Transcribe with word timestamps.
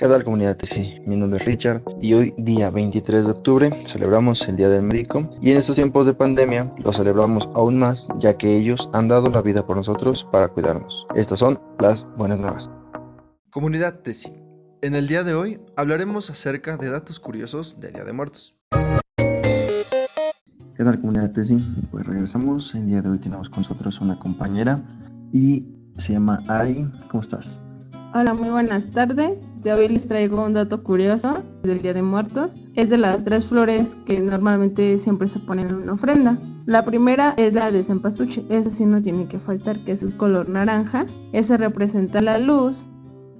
¿Qué 0.00 0.06
tal 0.06 0.22
comunidad 0.22 0.56
TC? 0.56 1.02
Mi 1.08 1.16
nombre 1.16 1.40
es 1.40 1.44
Richard 1.44 1.82
y 2.00 2.14
hoy 2.14 2.32
día 2.38 2.70
23 2.70 3.24
de 3.24 3.32
octubre 3.32 3.80
celebramos 3.84 4.46
el 4.46 4.54
Día 4.54 4.68
del 4.68 4.84
Médico 4.84 5.28
y 5.40 5.50
en 5.50 5.56
estos 5.56 5.74
tiempos 5.74 6.06
de 6.06 6.14
pandemia 6.14 6.72
lo 6.78 6.92
celebramos 6.92 7.48
aún 7.52 7.80
más 7.80 8.06
ya 8.16 8.38
que 8.38 8.56
ellos 8.56 8.88
han 8.92 9.08
dado 9.08 9.28
la 9.28 9.42
vida 9.42 9.66
por 9.66 9.76
nosotros 9.76 10.24
para 10.30 10.46
cuidarnos. 10.46 11.04
Estas 11.16 11.40
son 11.40 11.60
las 11.80 12.08
buenas 12.16 12.38
nuevas. 12.38 12.70
Comunidad 13.50 13.98
TC, 13.98 14.32
en 14.82 14.94
el 14.94 15.08
día 15.08 15.24
de 15.24 15.34
hoy 15.34 15.60
hablaremos 15.76 16.30
acerca 16.30 16.76
de 16.76 16.90
datos 16.90 17.18
curiosos 17.18 17.80
del 17.80 17.92
Día 17.92 18.04
de 18.04 18.12
Muertos. 18.12 18.54
¿Qué 20.76 20.84
tal 20.84 21.00
comunidad 21.00 21.32
TC? 21.32 21.58
Pues 21.90 22.06
regresamos, 22.06 22.72
el 22.76 22.86
día 22.86 23.02
de 23.02 23.08
hoy 23.08 23.18
tenemos 23.18 23.50
con 23.50 23.64
nosotros 23.64 24.00
una 24.00 24.16
compañera 24.16 24.80
y 25.32 25.66
se 25.96 26.12
llama 26.12 26.40
Ari, 26.46 26.88
¿cómo 27.10 27.20
estás? 27.20 27.60
Hola, 28.14 28.32
muy 28.32 28.48
buenas 28.48 28.90
tardes. 28.90 29.46
De 29.62 29.70
hoy 29.74 29.86
les 29.86 30.06
traigo 30.06 30.42
un 30.42 30.54
dato 30.54 30.82
curioso 30.82 31.44
del 31.62 31.82
Día 31.82 31.92
de 31.92 32.00
Muertos. 32.00 32.56
Es 32.74 32.88
de 32.88 32.96
las 32.96 33.22
tres 33.22 33.46
flores 33.46 33.98
que 34.06 34.18
normalmente 34.18 34.96
siempre 34.96 35.28
se 35.28 35.38
ponen 35.40 35.68
en 35.68 35.74
una 35.74 35.92
ofrenda. 35.92 36.38
La 36.64 36.86
primera 36.86 37.34
es 37.36 37.52
la 37.52 37.70
de 37.70 37.82
cempasúchil, 37.82 38.46
esa 38.48 38.70
sí 38.70 38.86
no 38.86 39.02
tiene 39.02 39.28
que 39.28 39.38
faltar, 39.38 39.84
que 39.84 39.92
es 39.92 40.02
el 40.02 40.16
color 40.16 40.48
naranja. 40.48 41.04
Esa 41.32 41.58
representa 41.58 42.22
la 42.22 42.38
luz 42.38 42.88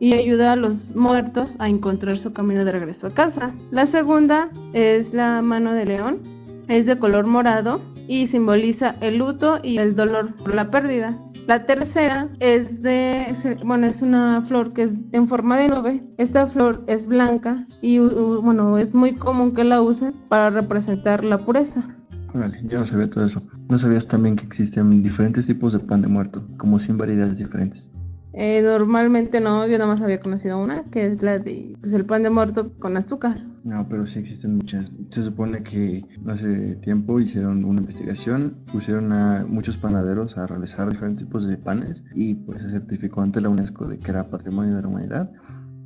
y 0.00 0.12
ayuda 0.12 0.52
a 0.52 0.56
los 0.56 0.94
muertos 0.94 1.56
a 1.60 1.68
encontrar 1.70 2.18
su 2.18 2.34
camino 2.34 2.62
de 2.66 2.72
regreso 2.72 3.06
a 3.06 3.10
casa. 3.10 3.54
La 3.70 3.86
segunda 3.86 4.50
es 4.74 5.14
la 5.14 5.40
mano 5.40 5.72
de 5.72 5.86
león, 5.86 6.20
es 6.68 6.84
de 6.84 6.98
color 6.98 7.26
morado 7.26 7.80
y 8.06 8.26
simboliza 8.26 8.96
el 9.00 9.16
luto 9.16 9.60
y 9.62 9.78
el 9.78 9.94
dolor 9.94 10.34
por 10.34 10.54
la 10.54 10.70
pérdida. 10.70 11.18
La 11.48 11.64
tercera 11.64 12.28
es 12.40 12.82
de, 12.82 13.34
bueno, 13.64 13.86
es 13.86 14.02
una 14.02 14.42
flor 14.42 14.74
que 14.74 14.82
es 14.82 14.92
en 15.12 15.26
forma 15.28 15.56
de 15.56 15.68
nube. 15.68 16.04
Esta 16.18 16.46
flor 16.46 16.84
es 16.88 17.08
blanca 17.08 17.66
y, 17.80 17.98
bueno, 18.00 18.76
es 18.76 18.94
muy 18.94 19.14
común 19.14 19.54
que 19.54 19.64
la 19.64 19.80
usen 19.80 20.12
para 20.28 20.50
representar 20.50 21.24
la 21.24 21.38
pureza. 21.38 21.88
Vale, 22.34 22.60
yo 22.64 22.80
no 22.80 22.84
sabía 22.84 23.08
todo 23.08 23.24
eso. 23.24 23.42
¿No 23.70 23.78
sabías 23.78 24.06
también 24.06 24.36
que 24.36 24.44
existen 24.44 25.02
diferentes 25.02 25.46
tipos 25.46 25.72
de 25.72 25.78
pan 25.78 26.02
de 26.02 26.08
muerto, 26.08 26.46
como 26.58 26.78
100 26.78 26.98
variedades 26.98 27.38
diferentes? 27.38 27.90
Eh, 28.34 28.60
normalmente 28.60 29.40
no, 29.40 29.66
yo 29.66 29.78
nada 29.78 29.90
más 29.90 30.02
había 30.02 30.20
conocido 30.20 30.62
una, 30.62 30.84
que 30.90 31.06
es 31.06 31.22
la 31.22 31.38
de 31.38 31.74
pues, 31.80 31.94
el 31.94 32.04
pan 32.04 32.24
de 32.24 32.28
muerto 32.28 32.72
con 32.78 32.98
azúcar. 32.98 33.42
No, 33.68 33.86
pero 33.86 34.06
sí 34.06 34.18
existen 34.18 34.56
muchas. 34.56 34.90
Se 35.10 35.22
supone 35.22 35.62
que 35.62 36.02
hace 36.26 36.76
tiempo 36.76 37.20
hicieron 37.20 37.66
una 37.66 37.80
investigación, 37.80 38.56
pusieron 38.72 39.12
a 39.12 39.44
muchos 39.46 39.76
panaderos 39.76 40.38
a 40.38 40.46
realizar 40.46 40.88
diferentes 40.88 41.26
tipos 41.26 41.46
de 41.46 41.58
panes 41.58 42.02
y 42.14 42.32
pues 42.32 42.62
se 42.62 42.70
certificó 42.70 43.20
ante 43.20 43.42
la 43.42 43.50
UNESCO 43.50 43.86
de 43.86 43.98
que 43.98 44.10
era 44.10 44.30
patrimonio 44.30 44.74
de 44.74 44.80
la 44.80 44.88
humanidad. 44.88 45.30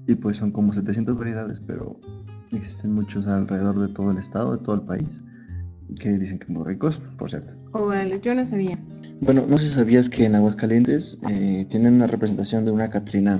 Y 0.06 0.14
pues 0.14 0.36
son 0.36 0.52
como 0.52 0.72
700 0.72 1.18
variedades, 1.18 1.60
pero 1.60 1.98
existen 2.52 2.92
muchos 2.94 3.26
alrededor 3.26 3.80
de 3.80 3.92
todo 3.92 4.12
el 4.12 4.18
estado, 4.18 4.56
de 4.56 4.62
todo 4.62 4.76
el 4.76 4.82
país, 4.82 5.24
que 5.98 6.16
dicen 6.18 6.38
que 6.38 6.52
muy 6.52 6.64
ricos, 6.64 7.02
por 7.18 7.30
cierto. 7.30 7.54
Órale, 7.72 8.20
yo 8.20 8.32
no 8.32 8.46
sabía. 8.46 8.78
Bueno, 9.22 9.46
no 9.46 9.56
sé 9.56 9.68
si 9.68 9.74
sabías 9.74 10.10
que 10.10 10.24
en 10.24 10.34
Aguascalientes 10.34 11.16
eh, 11.30 11.64
tienen 11.70 11.94
una 11.94 12.08
representación 12.08 12.64
de 12.64 12.72
una 12.72 12.90
Catrina 12.90 13.38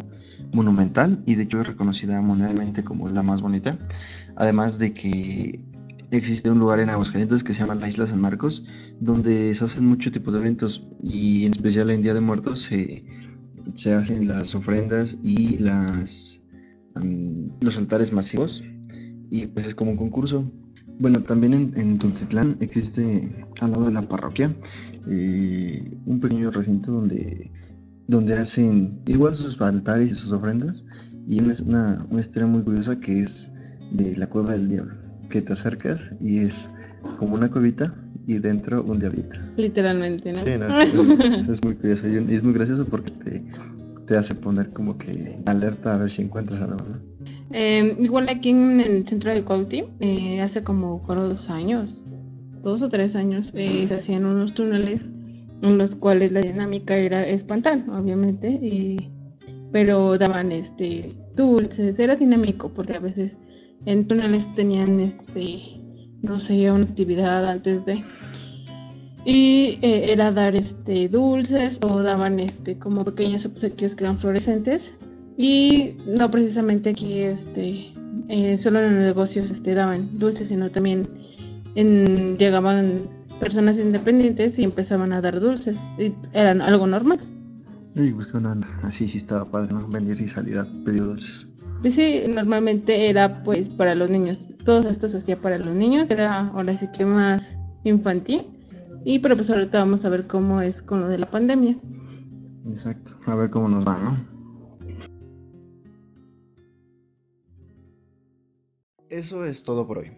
monumental 0.53 1.21
y 1.27 1.35
de 1.35 1.43
hecho 1.43 1.61
es 1.61 1.67
reconocida 1.67 2.21
mundialmente 2.21 2.85
como 2.85 3.09
la 3.09 3.25
más 3.25 3.43
bonita. 3.43 3.77
Además 4.37 4.79
de 4.79 4.95
que 4.95 5.61
existe 6.13 6.49
un 6.53 6.61
lugar 6.61 6.79
en 6.79 6.89
Aguascalientes 6.89 7.43
que 7.43 7.53
se 7.53 7.63
llama 7.63 7.75
la 7.75 7.89
Isla 7.89 8.07
San 8.07 8.21
Marcos, 8.21 8.65
donde 9.01 9.53
se 9.57 9.65
hacen 9.65 9.85
muchos 9.85 10.13
tipos 10.13 10.33
de 10.33 10.39
eventos 10.39 10.87
y 11.03 11.47
en 11.47 11.51
especial 11.51 11.91
en 11.91 12.01
Día 12.01 12.15
de 12.15 12.21
Muertos 12.21 12.61
se, 12.63 13.05
hacen 13.93 14.29
las 14.29 14.55
ofrendas 14.55 15.19
y 15.25 15.59
las, 15.59 16.41
los 17.61 17.77
altares 17.77 18.13
masivos 18.13 18.63
y 19.33 19.49
pues 19.49 19.67
es 19.67 19.75
como 19.75 19.91
un 19.91 19.97
concurso 19.97 20.49
bueno, 20.99 21.23
también 21.23 21.55
en, 21.55 21.73
en 21.77 21.99
Tultitlán 21.99 22.57
existe 22.61 23.47
al 23.61 23.71
lado 23.73 23.87
de 23.87 23.93
la 23.93 24.03
parroquia 24.03 24.55
eh, 25.11 25.99
un 26.07 26.21
pequeño 26.21 26.51
recinto 26.51 26.93
donde, 26.93 27.51
donde 28.07 28.35
hacen 28.35 29.01
igual 29.07 29.35
sus 29.35 29.61
altares 29.61 30.13
y 30.13 30.15
sus 30.15 30.33
ofrendas 30.33 30.87
y 31.27 31.41
una, 31.41 31.55
una, 31.67 32.07
una 32.11 32.21
historia 32.21 32.47
muy 32.47 32.63
curiosa 32.63 32.99
que 33.01 33.21
es 33.21 33.53
de 33.93 34.17
la 34.17 34.29
cueva 34.29 34.53
del 34.53 34.69
diablo, 34.69 34.95
que 35.29 35.43
te 35.43 35.53
acercas 35.53 36.15
y 36.21 36.39
es 36.39 36.73
como 37.19 37.35
una 37.35 37.51
cuevita 37.51 37.95
y 38.27 38.39
dentro 38.39 38.83
un 38.85 39.01
diablito. 39.01 39.37
Literalmente, 39.57 40.31
¿no? 40.31 40.37
Sí, 40.37 40.51
no, 40.59 40.69
es, 41.15 41.49
es, 41.49 41.65
muy 41.65 41.75
curioso 41.75 42.09
y 42.09 42.35
es 42.35 42.43
muy 42.43 42.53
gracioso 42.53 42.87
porque 42.87 43.11
te, 43.11 43.45
te 44.07 44.17
hace 44.17 44.35
poner 44.35 44.71
como 44.71 44.99
que 44.99 45.39
alerta 45.47 45.95
a 45.95 45.99
ver 45.99 46.11
si 46.11 46.23
encuentras 46.23 46.61
algo, 46.61 46.85
¿no? 46.89 47.13
Eh, 47.53 47.97
igual 48.01 48.29
aquí 48.29 48.51
en 48.51 48.81
el 48.81 49.07
centro 49.07 49.33
de 49.33 49.45
Cauti, 49.45 49.85
eh, 50.01 50.41
hace 50.41 50.63
como 50.63 51.03
dos 51.07 51.51
años, 51.51 52.05
dos 52.63 52.83
o 52.83 52.89
tres 52.89 53.15
años, 53.15 53.53
eh, 53.55 53.87
se 53.87 53.95
hacían 53.95 54.25
unos 54.25 54.55
túneles 54.55 55.11
en 55.61 55.79
los 55.79 55.95
cuales 55.95 56.33
la 56.33 56.41
dinámica 56.41 56.97
era 56.97 57.27
espantar, 57.27 57.85
obviamente, 57.91 58.97
pero 59.71 60.17
daban 60.17 60.51
este 60.51 61.11
dulces, 61.37 61.99
era 61.99 62.17
dinámico 62.17 62.71
porque 62.71 62.95
a 62.97 63.01
veces 63.01 63.39
en 63.85 64.07
túneles 64.07 64.53
tenían 64.55 65.01
este, 65.01 65.61
no 66.23 66.41
sé, 66.41 66.71
una 66.71 66.85
actividad 66.85 67.47
antes 67.47 67.85
de 67.85 68.03
y 69.25 69.79
eh, 69.83 70.13
era 70.13 70.33
dar 70.33 70.57
este 70.57 71.09
dulces 71.09 71.79
o 71.83 72.03
daban 72.03 72.41
este 72.41 72.79
como 72.79 73.05
pequeños 73.05 73.47
obsequios 73.47 73.95
que 73.95 74.05
eran 74.05 74.19
fluorescentes 74.19 74.95
y 75.37 75.97
no 76.07 76.31
precisamente 76.31 76.91
aquí, 76.91 77.21
este, 77.21 77.93
eh, 78.29 78.59
solo 78.59 78.81
en 78.81 78.97
los 78.97 79.05
negocios 79.05 79.51
este, 79.51 79.75
daban 79.75 80.19
dulces, 80.19 80.49
sino 80.49 80.71
también 80.71 81.09
en, 81.75 82.37
llegaban 82.37 83.09
personas 83.41 83.79
independientes 83.79 84.59
y 84.59 84.65
empezaban 84.65 85.13
a 85.13 85.21
dar 85.21 85.41
dulces. 85.41 85.79
Y 85.99 86.13
eran 86.33 86.61
algo 86.61 86.87
normal. 86.87 87.21
Y 87.95 88.11
pues 88.13 88.29
así 88.83 89.09
sí 89.09 89.19
estaba 89.19 89.51
padre, 89.51 89.73
¿no? 89.73 89.89
Venir 89.89 90.21
y 90.21 90.29
salir 90.29 90.59
a 90.59 90.67
pedir 90.85 91.03
dulces. 91.03 91.49
Pues 91.81 91.95
sí, 91.95 92.23
normalmente 92.29 93.09
era 93.09 93.43
pues 93.43 93.69
para 93.69 93.95
los 93.95 94.09
niños. 94.09 94.53
Todo 94.65 94.89
esto 94.89 95.09
se 95.09 95.17
hacía 95.17 95.41
para 95.41 95.59
los 95.59 95.75
niños. 95.75 96.11
Era 96.11 96.49
ahora 96.49 96.77
sí 96.77 96.89
que 96.97 97.05
más 97.05 97.59
infantil. 97.85 98.47
Y 99.05 99.19
pero 99.19 99.37
pues 99.37 99.51
ahorita 99.51 99.79
vamos 99.79 100.05
a 100.05 100.09
ver 100.09 100.27
cómo 100.27 100.61
es 100.61 100.83
con 100.83 101.01
lo 101.01 101.09
de 101.09 101.19
la 101.19 101.31
pandemia. 101.31 101.79
Exacto, 102.67 103.19
a 103.27 103.35
ver 103.35 103.51
cómo 103.51 103.69
nos 103.69 103.87
va, 103.87 103.99
¿no? 103.99 104.33
Eso 109.09 109.45
es 109.45 109.63
todo 109.65 109.87
por 109.87 109.99
hoy. 109.99 110.13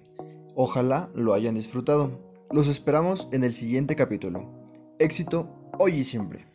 Ojalá 0.54 1.08
lo 1.14 1.34
hayan 1.34 1.56
disfrutado. 1.56 2.32
Los 2.50 2.68
esperamos 2.68 3.28
en 3.32 3.42
el 3.42 3.52
siguiente 3.52 3.96
capítulo. 3.96 4.48
Éxito 4.98 5.48
hoy 5.78 5.94
y 5.94 6.04
siempre. 6.04 6.53